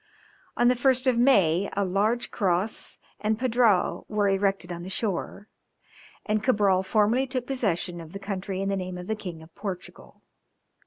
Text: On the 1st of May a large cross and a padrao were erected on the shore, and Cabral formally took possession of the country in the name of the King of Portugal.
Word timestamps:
On 0.57 0.67
the 0.67 0.73
1st 0.73 1.05
of 1.05 1.19
May 1.19 1.69
a 1.73 1.85
large 1.85 2.31
cross 2.31 2.97
and 3.19 3.37
a 3.39 3.39
padrao 3.39 4.03
were 4.07 4.27
erected 4.27 4.71
on 4.71 4.81
the 4.81 4.89
shore, 4.89 5.47
and 6.25 6.43
Cabral 6.43 6.81
formally 6.81 7.27
took 7.27 7.45
possession 7.45 8.01
of 8.01 8.11
the 8.11 8.17
country 8.17 8.63
in 8.63 8.69
the 8.69 8.75
name 8.75 8.97
of 8.97 9.05
the 9.05 9.15
King 9.15 9.43
of 9.43 9.53
Portugal. 9.53 10.23